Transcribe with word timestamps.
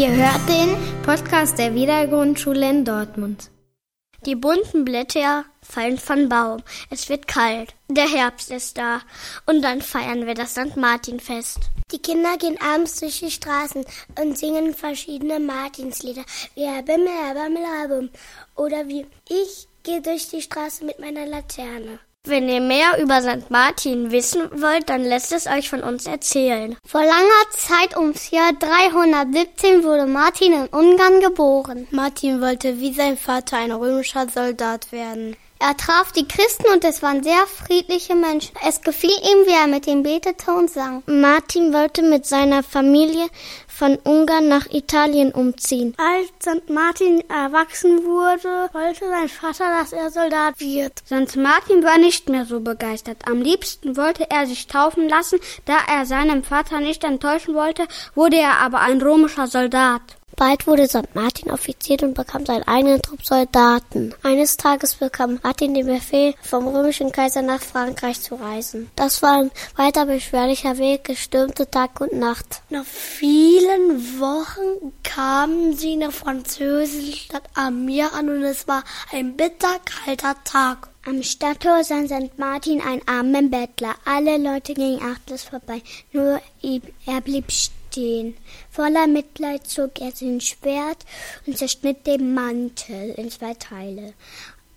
Ihr 0.00 0.16
hört 0.16 0.48
den 0.48 0.78
Podcast 1.02 1.58
der 1.58 1.74
Wiedergrundschule 1.74 2.70
in 2.70 2.86
Dortmund. 2.86 3.50
Die 4.24 4.34
bunten 4.34 4.86
Blätter 4.86 5.44
fallen 5.60 5.98
vom 5.98 6.26
Baum. 6.26 6.62
Es 6.88 7.10
wird 7.10 7.28
kalt. 7.28 7.74
Der 7.88 8.08
Herbst 8.08 8.50
ist 8.50 8.78
da. 8.78 9.02
Und 9.44 9.60
dann 9.60 9.82
feiern 9.82 10.24
wir 10.24 10.32
das 10.32 10.52
St. 10.52 10.74
Martin-Fest. 10.74 11.58
Die 11.92 11.98
Kinder 11.98 12.38
gehen 12.38 12.58
abends 12.62 12.98
durch 13.00 13.20
die 13.20 13.30
Straßen 13.30 13.84
und 14.18 14.38
singen 14.38 14.72
verschiedene 14.72 15.38
Martinslieder. 15.38 16.24
Wie 16.54 16.64
Bammel, 16.64 17.58
Herr 17.58 17.88
Bum. 17.88 18.08
Oder 18.56 18.88
wie 18.88 19.04
Ich 19.28 19.68
gehe 19.82 20.00
durch 20.00 20.30
die 20.30 20.40
Straße 20.40 20.82
mit 20.82 20.98
meiner 20.98 21.26
Laterne. 21.26 21.98
Wenn 22.26 22.50
ihr 22.50 22.60
mehr 22.60 23.00
über 23.00 23.22
St. 23.22 23.50
Martin 23.50 24.10
wissen 24.10 24.42
wollt, 24.60 24.90
dann 24.90 25.04
lasst 25.04 25.32
es 25.32 25.46
euch 25.46 25.70
von 25.70 25.82
uns 25.82 26.06
erzählen. 26.06 26.76
Vor 26.86 27.00
langer 27.00 27.50
Zeit 27.50 27.96
ums 27.96 28.30
Jahr 28.30 28.52
317 28.52 29.82
wurde 29.84 30.04
Martin 30.04 30.52
in 30.52 30.66
Ungarn 30.66 31.20
geboren. 31.20 31.88
Martin 31.92 32.42
wollte 32.42 32.78
wie 32.78 32.92
sein 32.92 33.16
Vater 33.16 33.56
ein 33.56 33.72
römischer 33.72 34.28
Soldat 34.28 34.92
werden. 34.92 35.34
Er 35.62 35.76
traf 35.76 36.10
die 36.12 36.26
Christen 36.26 36.64
und 36.72 36.84
es 36.84 37.02
waren 37.02 37.22
sehr 37.22 37.46
friedliche 37.46 38.14
Menschen. 38.14 38.54
Es 38.66 38.80
gefiel 38.80 39.10
ihm, 39.10 39.46
wie 39.46 39.52
er 39.52 39.66
mit 39.66 39.86
ihnen 39.86 40.02
betete 40.02 40.50
und 40.52 40.70
sang. 40.70 41.02
Martin 41.04 41.74
wollte 41.74 42.00
mit 42.02 42.24
seiner 42.24 42.62
Familie 42.62 43.26
von 43.68 43.98
Ungarn 44.04 44.48
nach 44.48 44.66
Italien 44.70 45.32
umziehen. 45.32 45.94
Als 45.98 46.28
St. 46.40 46.70
Martin 46.70 47.22
erwachsen 47.28 48.06
wurde, 48.06 48.70
wollte 48.72 49.06
sein 49.06 49.28
Vater, 49.28 49.68
dass 49.78 49.92
er 49.92 50.10
Soldat 50.10 50.58
wird. 50.60 51.00
St. 51.04 51.36
Martin 51.36 51.84
war 51.84 51.98
nicht 51.98 52.30
mehr 52.30 52.46
so 52.46 52.60
begeistert. 52.60 53.18
Am 53.26 53.42
liebsten 53.42 53.98
wollte 53.98 54.30
er 54.30 54.46
sich 54.46 54.66
taufen 54.66 55.10
lassen, 55.10 55.40
da 55.66 55.76
er 55.90 56.06
seinem 56.06 56.42
Vater 56.42 56.80
nicht 56.80 57.04
enttäuschen 57.04 57.54
wollte, 57.54 57.86
wurde 58.14 58.36
er 58.36 58.60
aber 58.60 58.80
ein 58.80 59.02
römischer 59.02 59.46
Soldat. 59.46 60.00
Bald 60.40 60.66
wurde 60.66 60.88
St. 60.88 61.14
Martin 61.14 61.50
Offizier 61.50 62.02
und 62.02 62.14
bekam 62.14 62.46
seinen 62.46 62.66
eigenen 62.66 63.02
Trupp 63.02 63.26
Soldaten. 63.26 64.14
Eines 64.22 64.56
Tages 64.56 64.94
bekam 64.94 65.38
Martin 65.42 65.74
den 65.74 65.84
Befehl, 65.84 66.32
vom 66.40 66.66
römischen 66.66 67.12
Kaiser 67.12 67.42
nach 67.42 67.60
Frankreich 67.60 68.22
zu 68.22 68.36
reisen. 68.36 68.90
Das 68.96 69.20
war 69.20 69.38
ein 69.38 69.50
weiter 69.76 70.06
beschwerlicher 70.06 70.78
Weg, 70.78 71.10
es 71.10 71.18
stürmte 71.18 71.70
Tag 71.70 72.00
und 72.00 72.14
Nacht. 72.14 72.62
Nach 72.70 72.86
vielen 72.86 74.18
Wochen 74.18 74.94
kamen 75.02 75.76
sie 75.76 75.92
in 75.92 76.00
der 76.00 76.10
französischen 76.10 77.12
Stadt 77.12 77.44
Amir 77.52 78.10
an 78.14 78.30
und 78.30 78.42
es 78.42 78.66
war 78.66 78.82
ein 79.12 79.36
bitterkalter 79.36 80.36
Tag. 80.44 80.88
Am 81.04 81.22
Stadttor 81.22 81.84
sah 81.84 82.06
St. 82.06 82.38
Martin 82.38 82.80
einen 82.80 83.06
armen 83.06 83.50
Bettler. 83.50 83.94
Alle 84.06 84.38
Leute 84.38 84.72
gingen 84.72 85.02
achtlos 85.02 85.42
vorbei, 85.42 85.82
nur 86.12 86.40
er 86.62 87.20
blieb 87.20 87.52
stehen 87.52 87.79
stehen. 87.90 88.36
Voller 88.70 89.06
Mitleid 89.06 89.66
zog 89.66 90.00
er 90.00 90.12
sein 90.12 90.40
Schwert 90.40 91.04
und 91.46 91.58
zerschnitt 91.58 92.06
den 92.06 92.34
Mantel 92.34 93.10
in 93.16 93.30
zwei 93.30 93.54
Teile. 93.54 94.14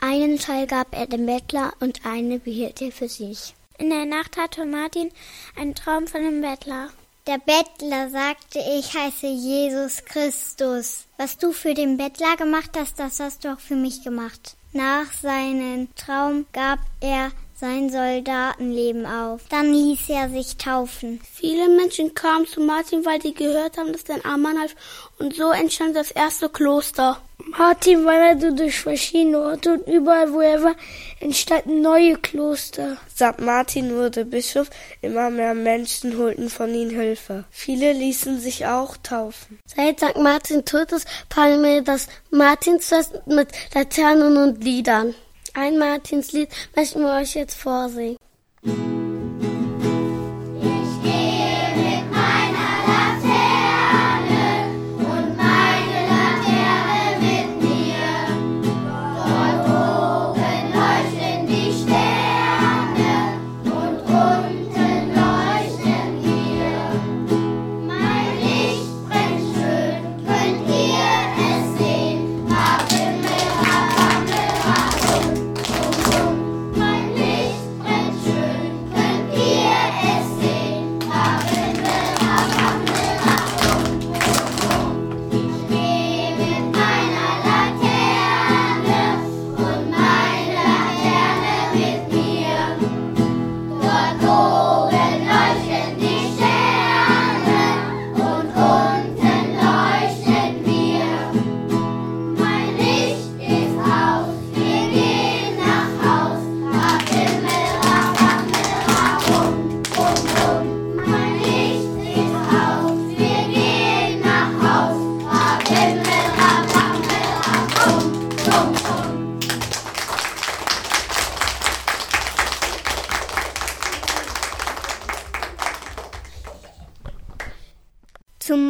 Einen 0.00 0.38
Teil 0.38 0.66
gab 0.66 0.94
er 0.96 1.06
dem 1.06 1.26
Bettler 1.26 1.72
und 1.80 2.06
einen 2.06 2.40
behielt 2.40 2.80
er 2.80 2.92
für 2.92 3.08
sich. 3.08 3.54
In 3.78 3.90
der 3.90 4.06
Nacht 4.06 4.36
hatte 4.36 4.64
Martin 4.64 5.10
einen 5.56 5.74
Traum 5.74 6.06
von 6.06 6.22
dem 6.22 6.40
Bettler. 6.40 6.88
Der 7.26 7.38
Bettler 7.38 8.08
sagte, 8.10 8.60
ich 8.78 8.94
heiße 8.94 9.26
Jesus 9.26 10.04
Christus. 10.04 11.04
Was 11.18 11.36
du 11.36 11.52
für 11.52 11.74
den 11.74 11.96
Bettler 11.96 12.36
gemacht 12.36 12.70
hast, 12.76 12.98
das 12.98 13.20
hast 13.20 13.44
du 13.44 13.52
auch 13.52 13.60
für 13.60 13.76
mich 13.76 14.02
gemacht. 14.02 14.56
Nach 14.72 15.12
seinem 15.12 15.94
Traum 15.96 16.46
gab 16.52 16.78
er 17.00 17.30
sein 17.60 17.90
Soldatenleben 17.90 19.04
auf. 19.04 19.42
Dann 19.50 19.72
ließ 19.72 20.08
er 20.08 20.30
sich 20.30 20.56
taufen. 20.56 21.20
Viele 21.30 21.68
Menschen 21.68 22.14
kamen 22.14 22.46
zu 22.46 22.60
Martin, 22.60 23.04
weil 23.04 23.20
sie 23.20 23.34
gehört 23.34 23.76
haben, 23.76 23.92
dass 23.92 24.04
er 24.04 24.14
ein 24.14 24.24
armer 24.24 24.58
half 24.58 24.74
und 25.18 25.34
so 25.34 25.50
entstand 25.50 25.94
das 25.94 26.10
erste 26.10 26.48
Kloster. 26.48 27.20
Martin 27.58 28.04
wanderte 28.04 28.54
durch 28.54 28.80
verschiedene 28.80 29.40
Orte 29.40 29.72
und 29.74 29.86
überall, 29.86 30.32
wo 30.32 30.40
er 30.40 30.62
war, 30.62 30.74
entstanden 31.20 31.82
neue 31.82 32.16
Kloster. 32.16 32.96
St. 33.14 33.40
Martin 33.40 33.94
wurde 33.94 34.24
Bischof, 34.24 34.70
immer 35.02 35.30
mehr 35.30 35.54
Menschen 35.54 36.16
holten 36.16 36.48
von 36.48 36.74
ihm 36.74 36.90
Hilfe. 36.90 37.44
Viele 37.50 37.92
ließen 37.92 38.40
sich 38.40 38.66
auch 38.66 38.96
taufen. 39.02 39.58
Seit 39.66 40.00
St. 40.00 40.16
Martin 40.16 40.64
tot 40.64 40.92
ist, 40.92 41.06
feiern 41.28 41.62
wir 41.62 41.82
das 41.82 42.08
Martinsfest 42.30 43.26
mit 43.26 43.48
Laternen 43.74 44.36
und 44.36 44.64
Liedern. 44.64 45.14
Ein 45.54 45.78
Martinslied 45.78 46.48
möchten 46.76 47.00
wir 47.00 47.14
euch 47.14 47.34
jetzt 47.34 47.54
vorsingen. 47.54 48.16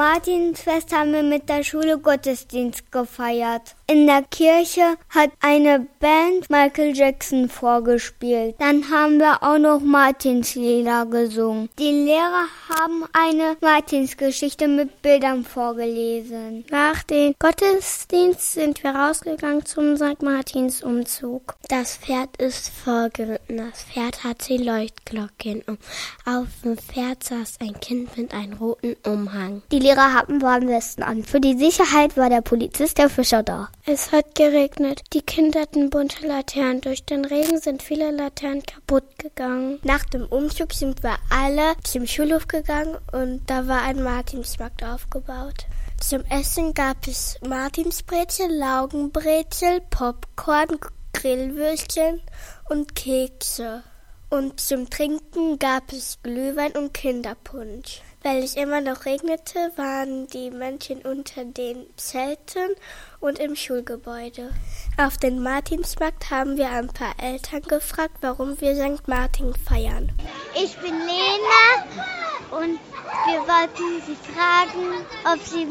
Martinsfest 0.00 0.96
haben 0.96 1.12
wir 1.12 1.22
mit 1.22 1.50
der 1.50 1.62
Schule 1.62 1.98
Gottesdienst 1.98 2.90
gefeiert. 2.90 3.76
In 3.86 4.06
der 4.06 4.22
Kirche 4.22 4.96
hat 5.10 5.30
eine 5.40 5.86
Band 5.98 6.48
Michael 6.48 6.96
Jackson 6.96 7.50
vorgespielt. 7.50 8.54
Dann 8.58 8.88
haben 8.90 9.18
wir 9.18 9.42
auch 9.42 9.58
noch 9.58 9.80
Martinslieder 9.80 11.04
gesungen. 11.04 11.68
Die 11.78 11.90
Lehrer 11.90 12.46
haben 12.70 13.04
eine 13.12 13.58
Martinsgeschichte 13.60 14.68
mit 14.68 15.02
Bildern 15.02 15.44
vorgelesen. 15.44 16.64
Nach 16.70 17.02
dem 17.02 17.34
Gottesdienst 17.38 18.52
sind 18.52 18.82
wir 18.82 18.94
rausgegangen 18.94 19.66
zum 19.66 19.96
St. 19.98 20.22
Martins 20.22 20.82
Umzug. 20.82 21.56
Das 21.68 21.96
Pferd 21.96 22.36
ist 22.38 22.70
vorgeritten. 22.70 23.58
Das 23.58 23.82
Pferd 23.82 24.24
hat 24.24 24.48
die 24.48 24.56
Leuchtglocken 24.56 25.62
um. 25.66 25.76
Auf 26.24 26.46
dem 26.64 26.78
Pferd 26.78 27.24
saß 27.24 27.58
ein 27.60 27.78
Kind 27.80 28.16
mit 28.16 28.32
einem 28.32 28.54
roten 28.54 28.96
Umhang. 29.04 29.62
Die 29.72 29.89
Lehrer 29.90 30.14
hatten 30.14 30.40
Warnwesten 30.40 31.02
an. 31.02 31.24
Für 31.24 31.40
die 31.40 31.58
Sicherheit 31.58 32.16
war 32.16 32.30
der 32.30 32.42
Polizist 32.42 32.98
der 32.98 33.10
Fischer 33.10 33.42
da. 33.42 33.70
Es 33.86 34.12
hat 34.12 34.36
geregnet. 34.36 35.00
Die 35.12 35.20
Kinder 35.20 35.62
hatten 35.62 35.90
bunte 35.90 36.24
Laternen. 36.28 36.80
Durch 36.80 37.04
den 37.04 37.24
Regen 37.24 37.58
sind 37.58 37.82
viele 37.82 38.12
Laternen 38.12 38.62
kaputt 38.62 39.18
gegangen. 39.18 39.80
Nach 39.82 40.04
dem 40.04 40.26
Umzug 40.26 40.74
sind 40.74 41.02
wir 41.02 41.16
alle 41.28 41.74
zum 41.82 42.06
Schulhof 42.06 42.46
gegangen 42.46 42.98
und 43.10 43.42
da 43.50 43.66
war 43.66 43.82
ein 43.82 44.00
Martinsmarkt 44.00 44.84
aufgebaut. 44.84 45.66
Zum 45.98 46.22
Essen 46.26 46.72
gab 46.72 47.08
es 47.08 47.36
Martinsbrezel, 47.44 48.46
Laugenbrezel, 48.48 49.80
Popcorn, 49.90 50.78
Grillwürstchen 51.14 52.20
und 52.68 52.94
Kekse. 52.94 53.82
Und 54.28 54.60
zum 54.60 54.88
Trinken 54.88 55.58
gab 55.58 55.92
es 55.92 56.20
Glühwein 56.22 56.70
und 56.76 56.94
Kinderpunsch. 56.94 58.02
Weil 58.22 58.42
es 58.44 58.54
immer 58.54 58.82
noch 58.82 59.06
regnete, 59.06 59.72
waren 59.76 60.26
die 60.26 60.50
Männchen 60.50 61.00
unter 61.00 61.42
den 61.42 61.86
Zelten 61.96 62.74
und 63.18 63.38
im 63.38 63.56
Schulgebäude. 63.56 64.50
Auf 64.98 65.16
den 65.16 65.42
Martinsmarkt 65.42 66.30
haben 66.30 66.58
wir 66.58 66.68
ein 66.68 66.88
paar 66.88 67.14
Eltern 67.18 67.62
gefragt, 67.62 68.16
warum 68.20 68.60
wir 68.60 68.74
St. 68.74 69.08
Martin 69.08 69.54
feiern. 69.54 70.12
Ich 70.54 70.76
bin 70.76 70.92
Lena 70.98 72.60
und 72.60 72.78
wir 73.26 73.40
wollten 73.40 74.02
Sie 74.06 74.16
fragen, 74.16 75.06
ob 75.24 75.40
Sie 75.40 75.66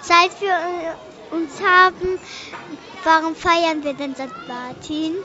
Zeit 0.00 0.32
für 0.34 1.34
uns 1.34 1.60
haben. 1.60 2.20
Warum 3.02 3.34
feiern 3.34 3.82
wir 3.82 3.94
denn 3.94 4.14
St. 4.14 4.28
Martin? 4.46 5.16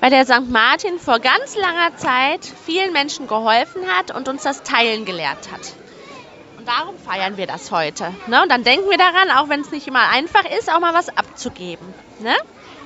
Weil 0.00 0.10
der 0.10 0.26
St. 0.26 0.50
Martin 0.50 0.98
vor 0.98 1.18
ganz 1.18 1.56
langer 1.56 1.96
Zeit 1.96 2.44
vielen 2.44 2.92
Menschen 2.92 3.26
geholfen 3.26 3.86
hat 3.86 4.14
und 4.14 4.28
uns 4.28 4.42
das 4.42 4.62
Teilen 4.62 5.06
gelehrt 5.06 5.50
hat. 5.50 5.72
Und 6.56 6.68
darum 6.68 6.96
feiern 6.98 7.36
wir 7.36 7.46
das 7.46 7.70
heute. 7.70 8.12
Ne? 8.26 8.42
Und 8.42 8.50
dann 8.50 8.64
denken 8.64 8.88
wir 8.88 8.98
daran, 8.98 9.30
auch 9.30 9.48
wenn 9.48 9.60
es 9.60 9.70
nicht 9.70 9.86
immer 9.86 10.08
einfach 10.08 10.44
ist, 10.58 10.70
auch 10.70 10.80
mal 10.80 10.94
was 10.94 11.08
abzugeben. 11.08 11.94
Ne? 12.20 12.34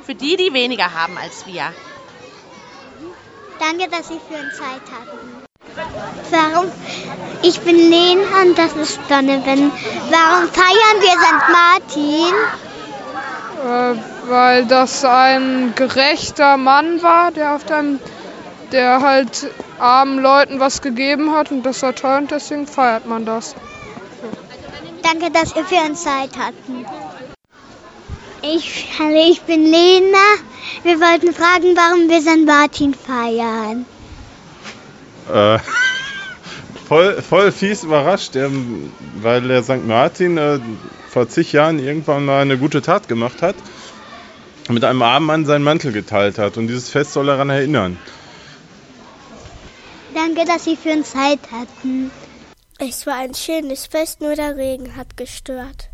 Für 0.04 0.14
die, 0.14 0.36
die 0.36 0.52
weniger 0.52 0.94
haben 0.94 1.18
als 1.18 1.46
wir. 1.46 1.72
Danke, 3.58 3.88
dass 3.88 4.08
Sie 4.08 4.20
für 4.28 4.42
uns 4.42 4.56
Zeit 4.56 4.82
hatten. 4.92 5.42
Warum? 6.30 6.70
Ich 7.42 7.60
bin 7.60 7.76
Lena 7.76 8.42
und 8.42 8.56
das 8.56 8.74
ist 8.74 8.98
Donovan. 9.08 9.72
Warum 10.10 10.48
feiern 10.48 11.00
wir 11.00 11.16
St. 11.18 11.48
Martin? 11.52 12.34
Äh, 13.64 14.28
weil 14.28 14.66
das 14.66 15.04
ein 15.04 15.72
gerechter 15.74 16.56
Mann 16.56 17.02
war, 17.02 17.32
der 17.32 17.56
auf 17.56 17.64
dem, 17.64 17.98
der 18.72 19.00
halt 19.02 19.48
armen 19.78 20.18
Leuten 20.18 20.60
was 20.60 20.82
gegeben 20.82 21.32
hat 21.32 21.50
und 21.50 21.64
das 21.64 21.82
war 21.82 21.94
toll 21.94 22.18
und 22.18 22.30
deswegen 22.30 22.66
feiert 22.66 23.06
man 23.06 23.24
das. 23.24 23.54
Danke, 25.02 25.30
dass 25.30 25.56
ihr 25.56 25.64
für 25.64 25.88
uns 25.88 26.02
Zeit 26.02 26.36
hatten. 26.36 26.84
Ich, 28.42 28.86
hallo, 28.98 29.30
ich 29.30 29.42
bin 29.42 29.64
Lena. 29.64 30.18
Wir 30.82 31.00
wollten 31.00 31.32
fragen, 31.32 31.76
warum 31.76 32.08
wir 32.08 32.20
St. 32.20 32.46
Martin 32.46 32.94
feiern. 32.94 33.84
Äh, 35.32 35.58
voll, 36.88 37.20
voll 37.20 37.52
fies 37.52 37.82
überrascht, 37.82 38.36
ähm, 38.36 38.92
weil 39.20 39.42
der 39.42 39.62
St. 39.62 39.86
Martin 39.86 40.38
äh, 40.38 40.60
vor 41.10 41.28
zig 41.28 41.52
Jahren 41.52 41.78
irgendwann 41.78 42.24
mal 42.24 42.42
eine 42.42 42.58
gute 42.58 42.80
Tat 42.80 43.08
gemacht 43.08 43.42
hat, 43.42 43.56
mit 44.68 44.84
einem 44.84 45.02
armen 45.02 45.26
Mann 45.26 45.46
seinen 45.46 45.64
Mantel 45.64 45.92
geteilt 45.92 46.38
hat. 46.38 46.58
Und 46.58 46.68
dieses 46.68 46.90
Fest 46.90 47.14
soll 47.14 47.26
daran 47.26 47.50
erinnern. 47.50 47.98
Danke, 50.18 50.44
dass 50.44 50.64
Sie 50.64 50.74
für 50.74 50.90
uns 50.90 51.12
Zeit 51.12 51.38
hatten. 51.52 52.10
Es 52.80 53.06
war 53.06 53.14
ein 53.14 53.34
schönes 53.34 53.86
Fest, 53.86 54.20
nur 54.20 54.34
der 54.34 54.56
Regen 54.56 54.96
hat 54.96 55.16
gestört. 55.16 55.90